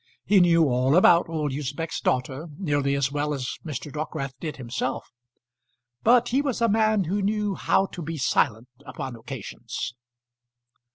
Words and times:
He 0.25 0.39
knew 0.39 0.63
all 0.67 0.95
about 0.95 1.29
old 1.29 1.51
Usbech's 1.53 2.01
daughter 2.01 2.47
nearly 2.57 2.95
as 2.95 3.11
well 3.11 3.35
as 3.35 3.59
Mr. 3.63 3.91
Dockwrath 3.93 4.33
did 4.39 4.57
himself, 4.57 5.11
but 6.01 6.29
he 6.29 6.41
was 6.41 6.59
a 6.59 6.67
man 6.67 7.03
who 7.03 7.21
knew 7.21 7.53
how 7.53 7.85
to 7.85 8.01
be 8.01 8.17
silent 8.17 8.69
upon 8.87 9.15
occasions. 9.15 9.93